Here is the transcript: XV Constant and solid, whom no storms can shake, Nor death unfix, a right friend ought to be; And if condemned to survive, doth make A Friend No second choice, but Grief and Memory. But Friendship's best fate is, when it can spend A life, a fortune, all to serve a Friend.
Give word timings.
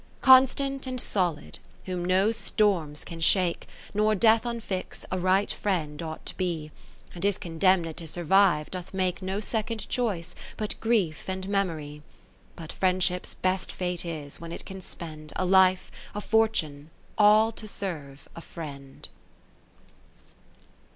XV 0.15 0.21
Constant 0.21 0.87
and 0.87 0.99
solid, 0.99 1.59
whom 1.85 2.03
no 2.03 2.31
storms 2.31 3.03
can 3.03 3.21
shake, 3.21 3.67
Nor 3.93 4.15
death 4.15 4.45
unfix, 4.45 5.05
a 5.11 5.19
right 5.19 5.51
friend 5.51 6.01
ought 6.01 6.25
to 6.25 6.35
be; 6.37 6.71
And 7.13 7.23
if 7.23 7.39
condemned 7.39 7.95
to 7.97 8.07
survive, 8.07 8.71
doth 8.71 8.95
make 8.95 9.17
A 9.17 9.19
Friend 9.19 9.27
No 9.35 9.39
second 9.39 9.87
choice, 9.89 10.33
but 10.57 10.73
Grief 10.79 11.25
and 11.29 11.47
Memory. 11.47 12.01
But 12.55 12.71
Friendship's 12.71 13.35
best 13.35 13.71
fate 13.71 14.03
is, 14.03 14.41
when 14.41 14.51
it 14.51 14.65
can 14.65 14.81
spend 14.81 15.33
A 15.35 15.45
life, 15.45 15.91
a 16.15 16.21
fortune, 16.21 16.89
all 17.15 17.51
to 17.51 17.67
serve 17.67 18.27
a 18.35 18.41
Friend. 18.41 19.07